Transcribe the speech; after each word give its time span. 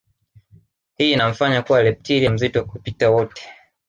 Hii 0.97 1.11
inamfanya 1.13 1.61
kuwa 1.61 1.81
reptilia 1.81 2.31
mzito 2.31 2.65
kupita 2.65 3.11
wote 3.11 3.49